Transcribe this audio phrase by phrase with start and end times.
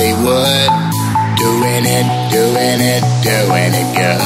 [0.00, 0.70] Hollywood.
[1.36, 4.19] Doing it, doing it, doing it good.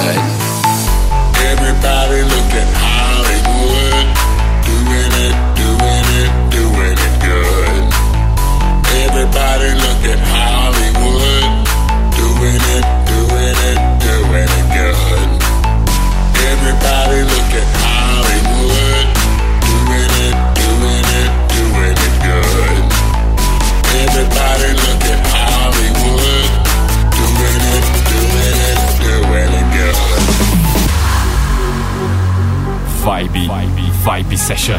[34.44, 34.78] session.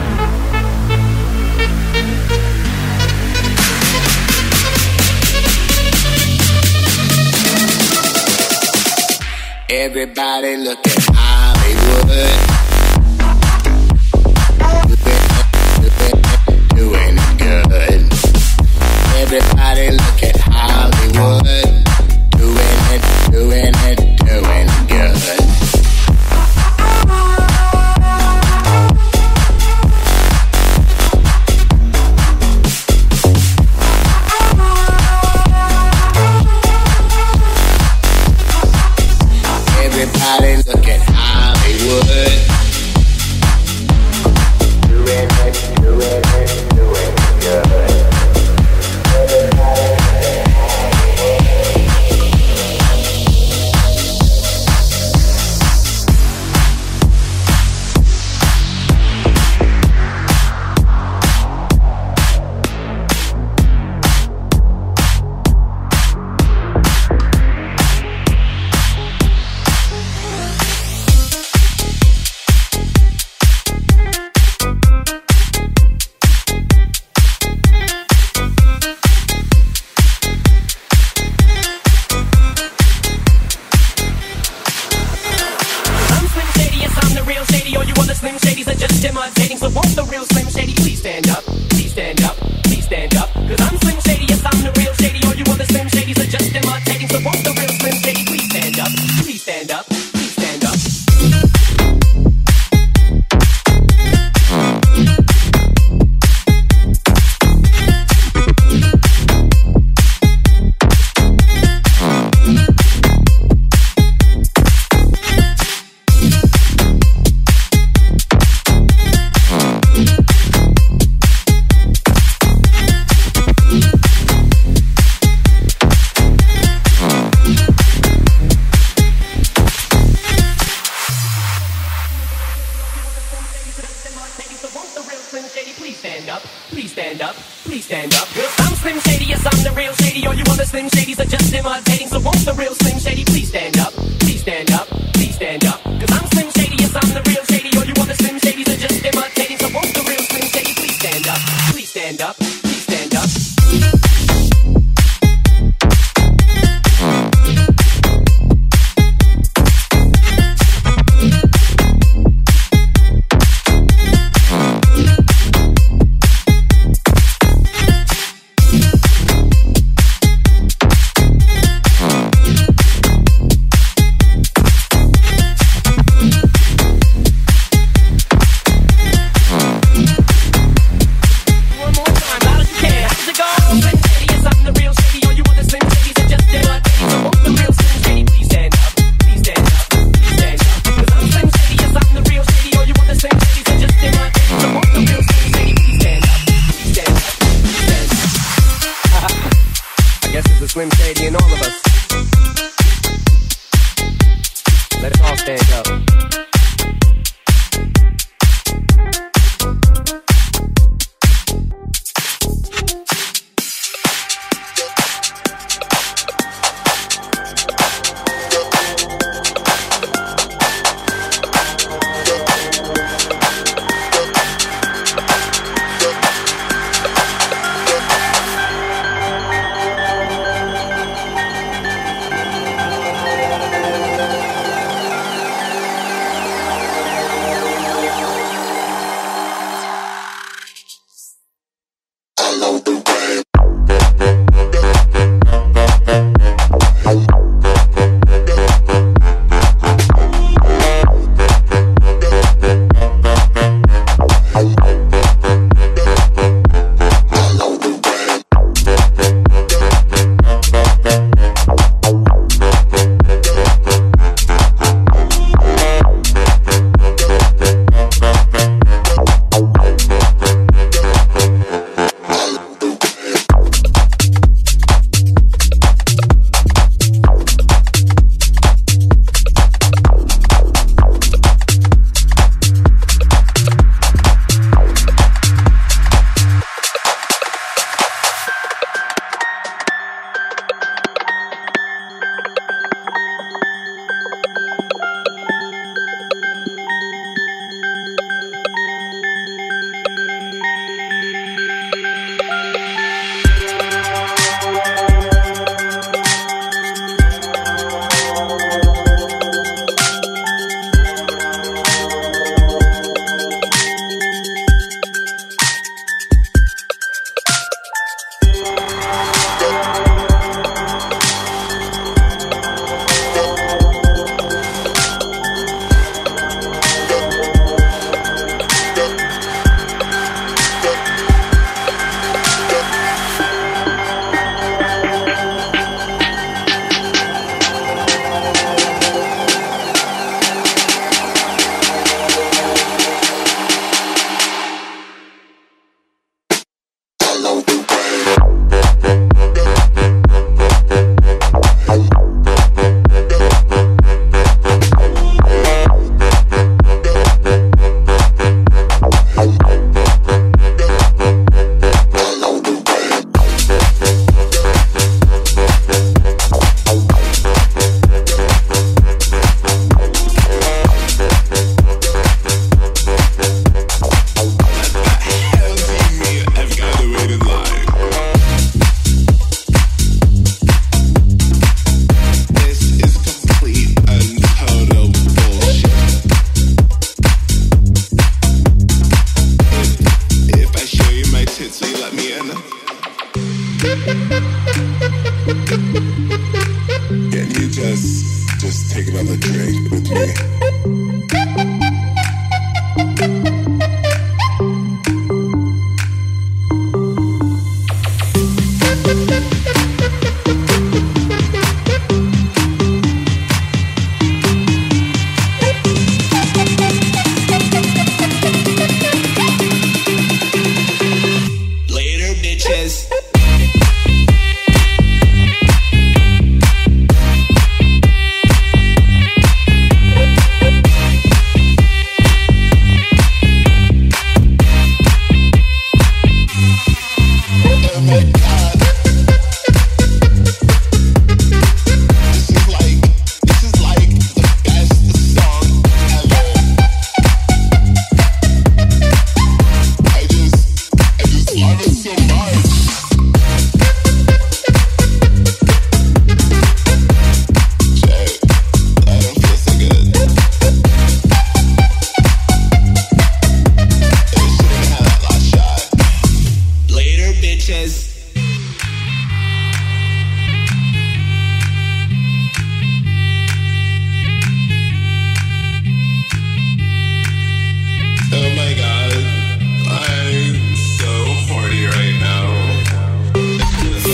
[9.68, 12.55] Everybody look at Hollywood.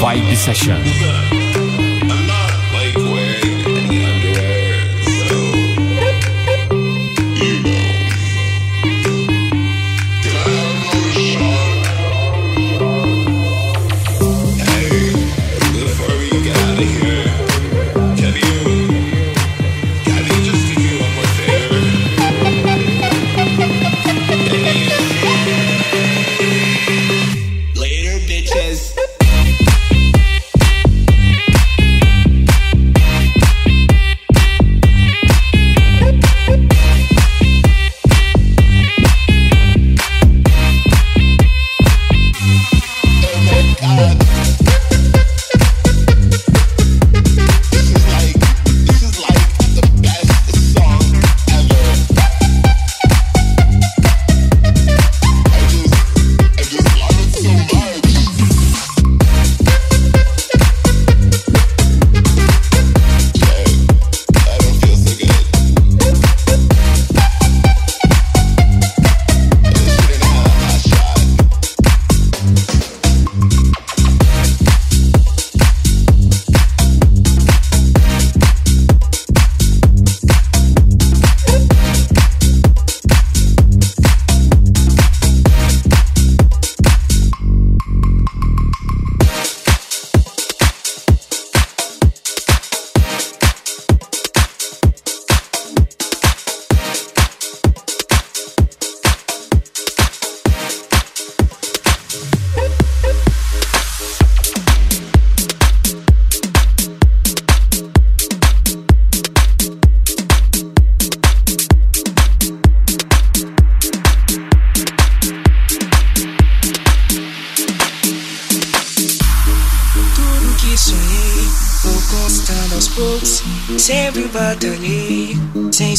[0.01, 1.40] Vibe Session.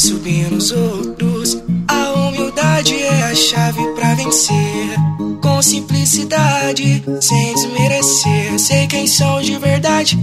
[0.03, 1.57] subir nos outros.
[1.87, 4.97] A humildade é a chave para vencer.
[5.41, 8.59] Com simplicidade, sem desmerecer.
[8.59, 10.19] Sei quem são de verdade,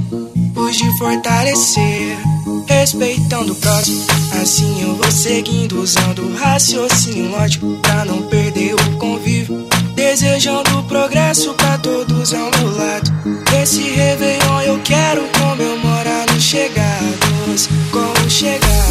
[0.55, 2.19] os de fortalecer.
[2.67, 4.05] Respeitando o próximo,
[4.43, 5.81] assim eu vou seguindo.
[5.81, 9.67] Usando raciocínio lógico pra não perder o convívio.
[9.95, 13.11] Desejando progresso pra todos ao meu lado.
[13.63, 17.69] Esse Réveillon eu quero comemorar nos chegados.
[17.91, 18.90] Como chegados.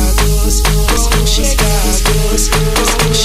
[2.40, 3.18] Chegados, com os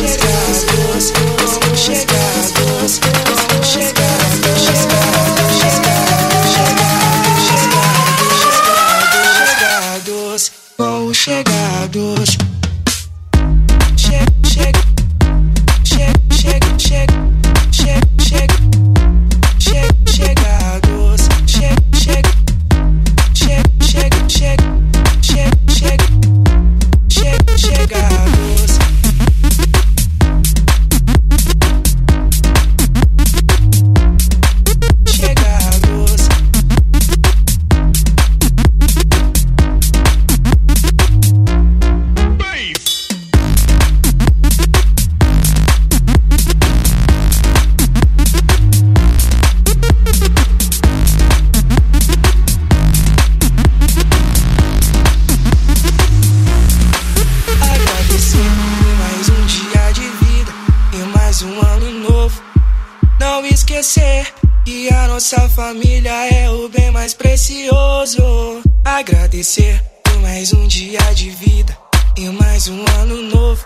[65.15, 68.61] nossa família é o bem mais precioso.
[68.85, 71.79] Agradecer por mais um dia de vida
[72.19, 73.65] e mais um ano novo.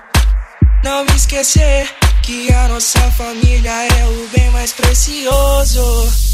[0.85, 1.89] Não esquecer
[2.23, 6.28] que a nossa família é o bem mais precioso.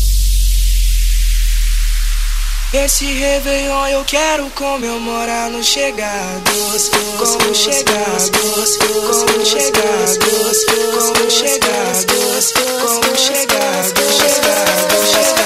[2.74, 13.92] Esse Réveillon eu quero comemorar nos chegados, como chegados, como chegados, como chegados, como chegados,
[14.18, 15.43] chegados.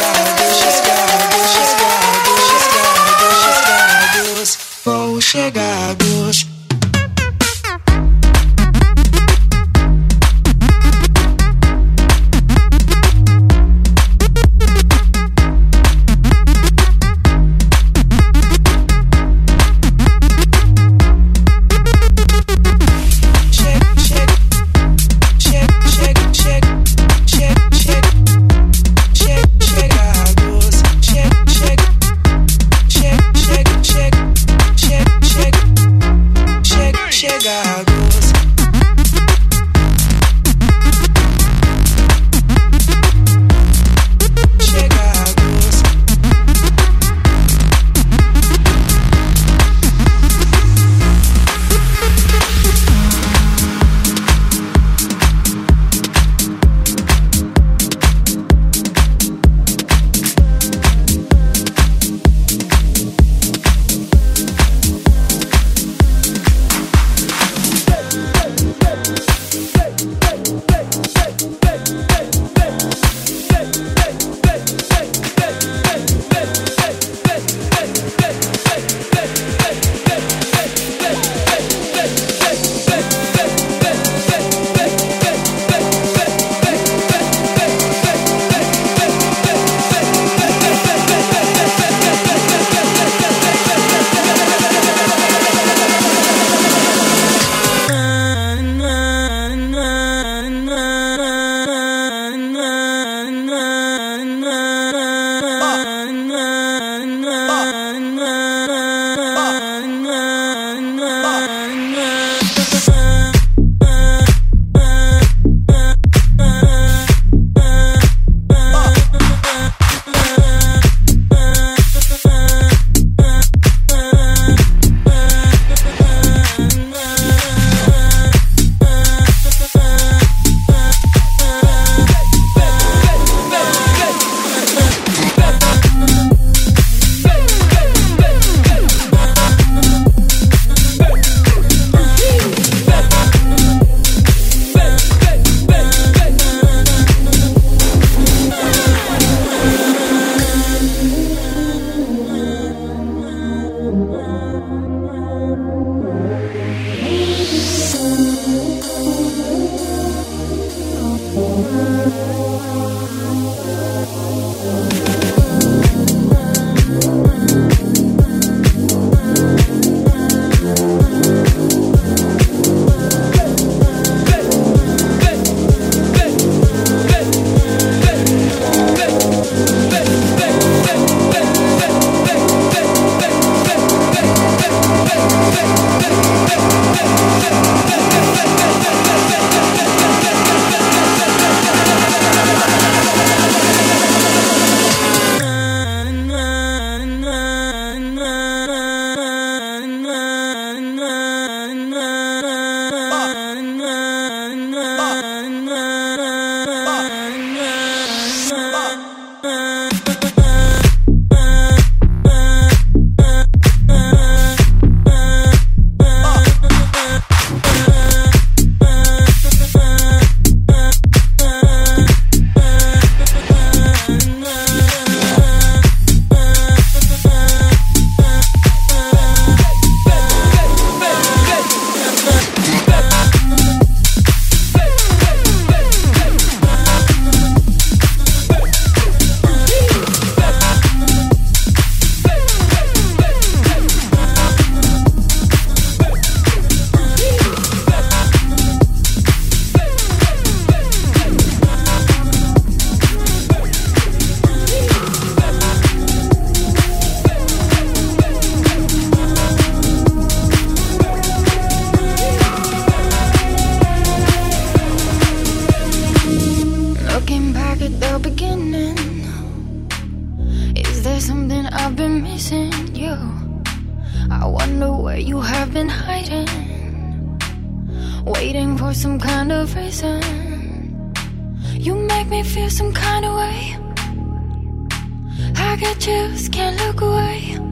[286.59, 287.68] Can't look away.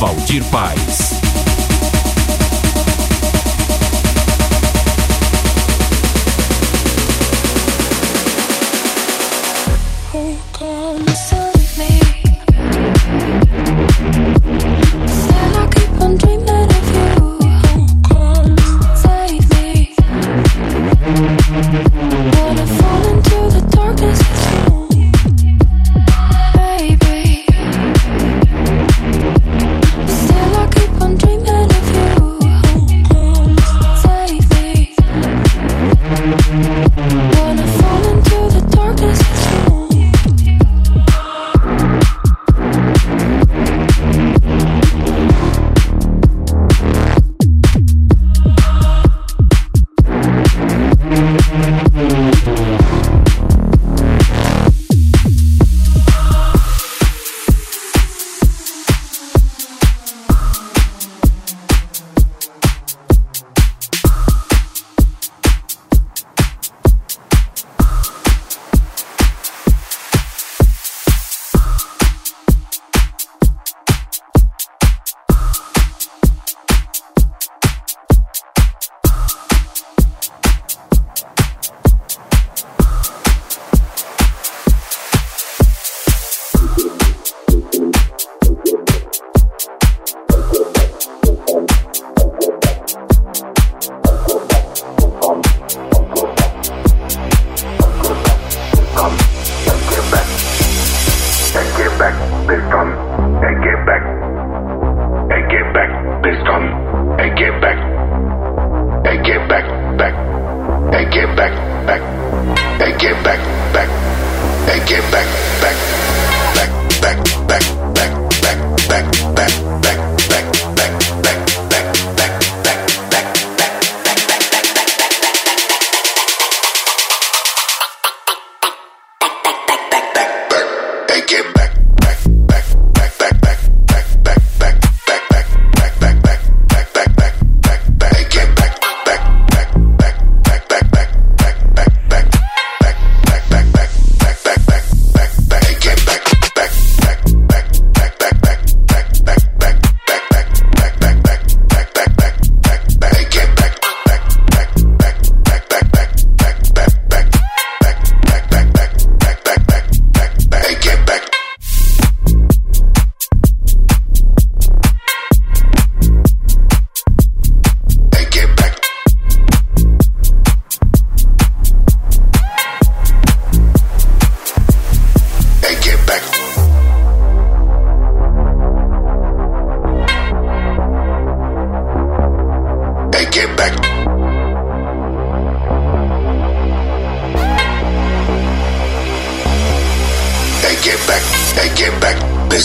[0.00, 0.99] Valdir Paz.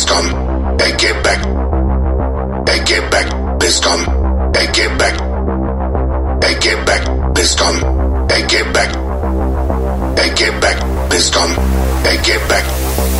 [0.06, 0.78] pissed on.
[0.78, 1.42] They get back.
[2.66, 3.60] They get back.
[3.60, 4.52] Pissed on.
[4.52, 6.42] They get back.
[6.42, 7.36] They get back.
[7.36, 8.28] Pissed on.
[8.28, 8.92] They get back.
[10.16, 11.10] They get back.
[11.10, 11.50] Pissed on.
[12.04, 13.15] They get back.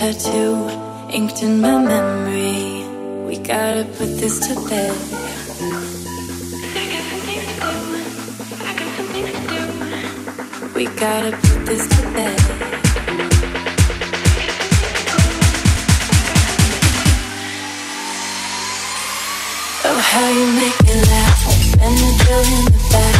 [0.00, 0.56] tattoo
[1.10, 2.86] inked in my memory.
[3.26, 4.96] We gotta put this to bed.
[8.64, 9.62] I got something to to do.
[10.74, 12.40] We gotta put this to bed.
[19.84, 21.40] Oh, how you make me laugh.
[21.84, 23.19] And the drill in the back.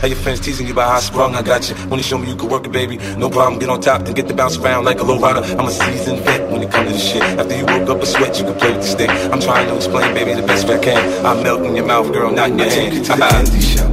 [0.00, 1.74] How your friends teasing you about how I sprung, I got you.
[1.90, 3.58] When you show me you can work it, baby, no problem.
[3.58, 5.40] Get on top, then get the bounce around like a low rider.
[5.60, 7.22] I'm a seasoned vet when it comes to this shit.
[7.22, 9.10] After you woke up a sweat, you can play with the stick.
[9.10, 11.26] I'm trying to explain, baby, the best way I can.
[11.26, 12.92] I'm melting your mouth, girl, not in your I hand.
[12.92, 13.90] Take you to the candy shop.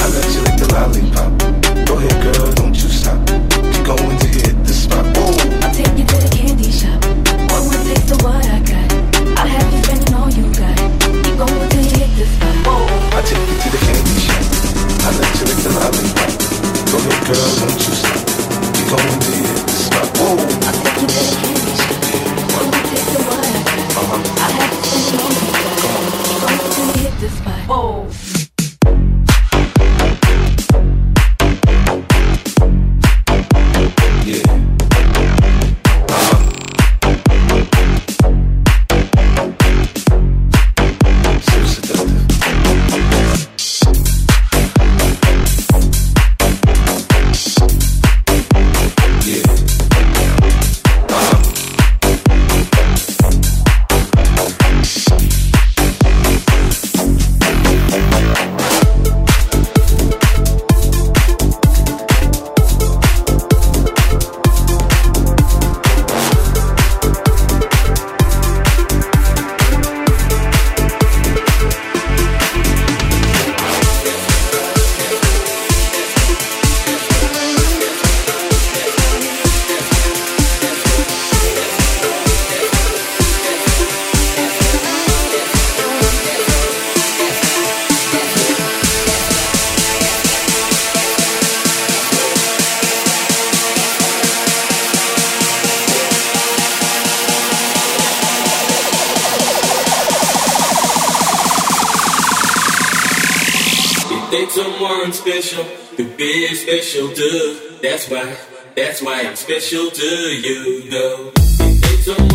[0.00, 1.41] I let you lick the lollipop.
[104.52, 105.64] someone special
[105.96, 107.78] to be special to.
[107.82, 108.36] That's why,
[108.76, 112.31] that's why I'm special to you, though.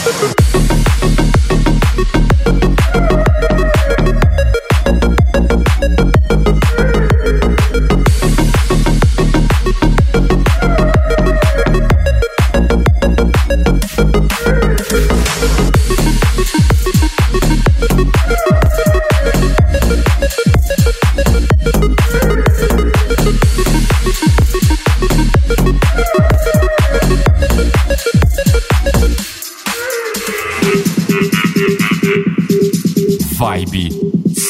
[0.00, 0.22] Thank
[2.62, 2.67] you.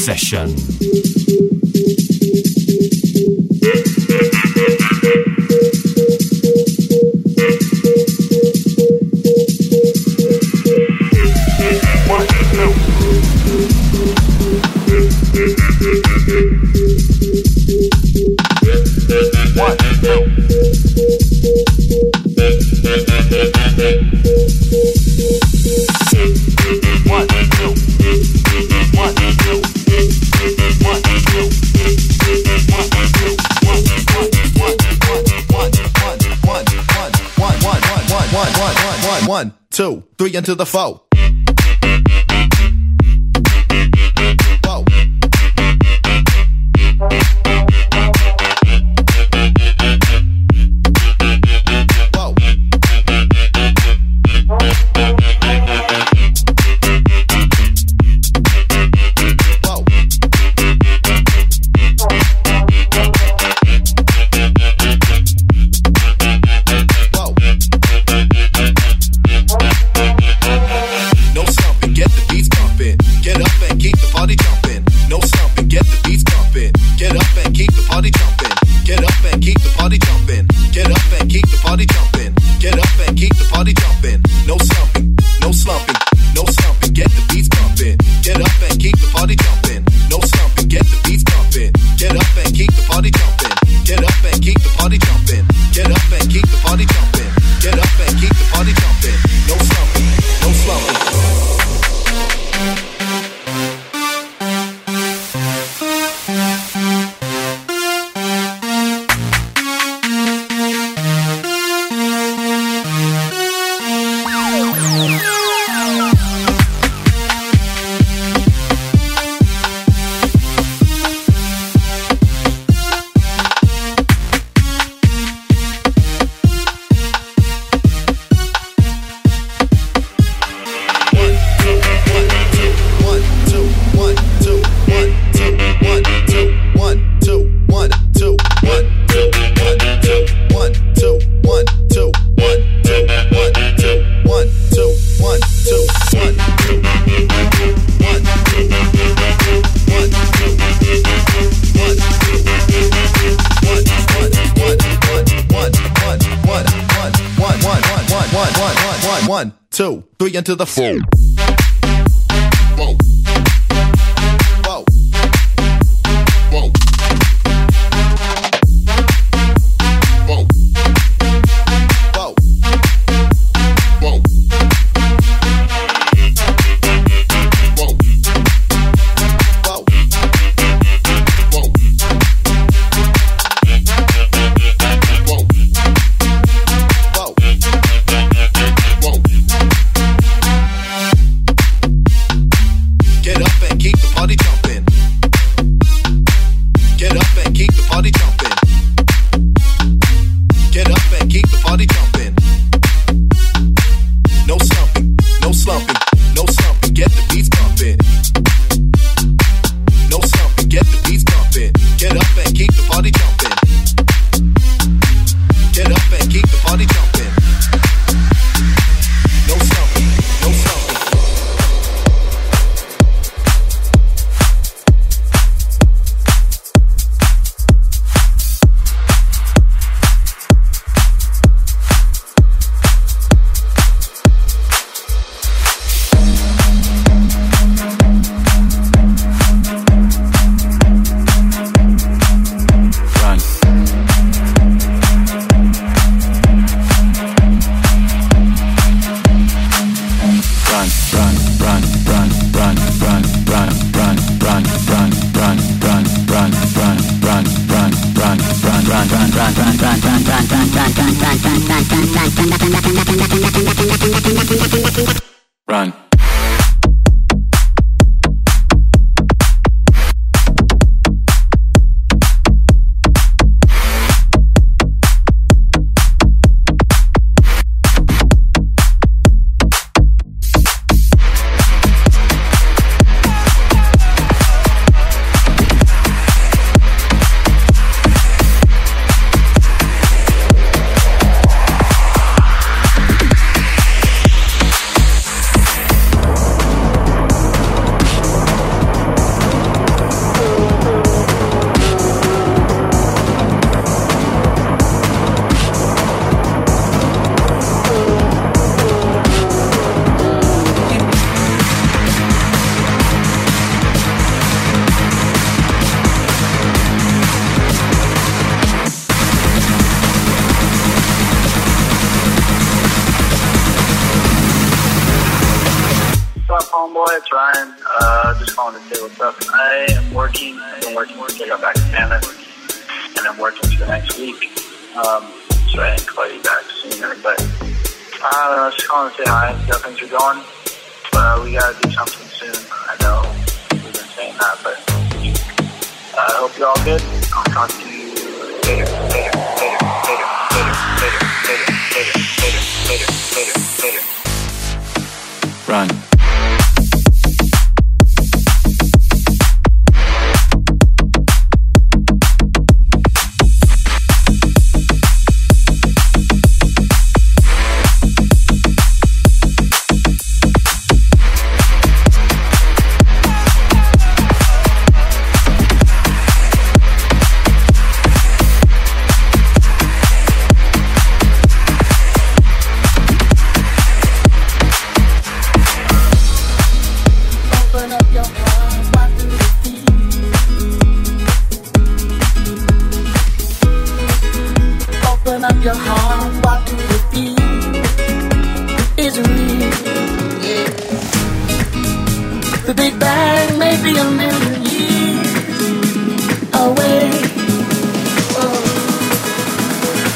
[0.09, 1.08] Session.
[40.19, 41.08] Three into the four.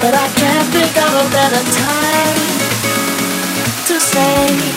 [0.03, 2.39] But I can't think of a better time
[3.87, 4.72] to say.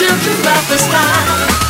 [0.00, 1.65] you do about this time?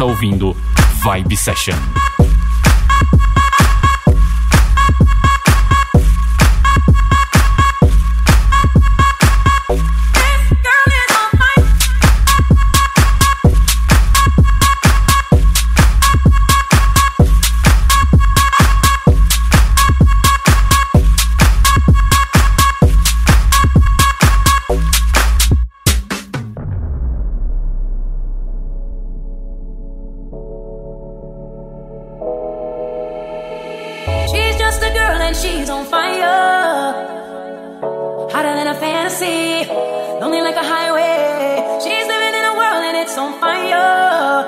[0.00, 0.56] está ouvindo
[1.04, 1.99] Vibe Session.
[34.80, 36.92] just a girl and she's on fire.
[38.32, 39.68] Hotter than a fantasy,
[40.20, 41.80] lonely like a highway.
[41.82, 44.44] She's living in a world and it's on fire.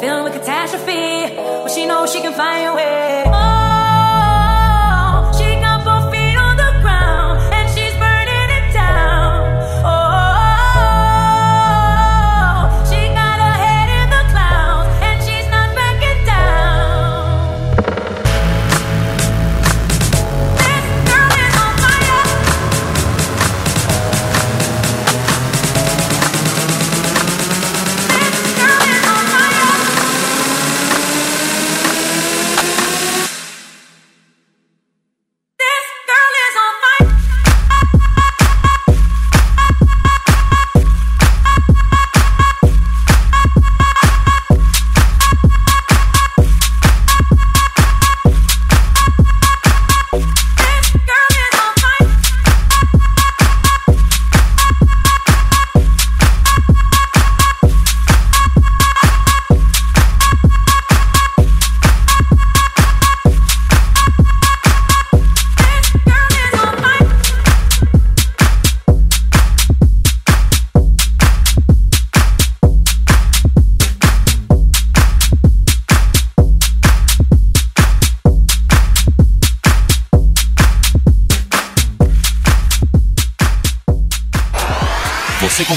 [0.00, 3.47] Filled with catastrophe, but she knows she can find a way.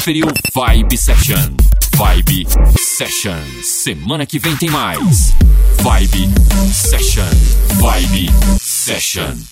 [0.02, 0.26] conferiu
[0.56, 1.56] Vibe Session.
[1.94, 3.38] Vibe Session.
[3.62, 5.32] Semana que vem tem mais.
[5.78, 6.28] Vibe
[6.74, 7.30] Session.
[7.78, 9.51] Vibe Session.